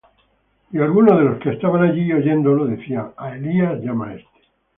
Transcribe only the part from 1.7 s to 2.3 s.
allí,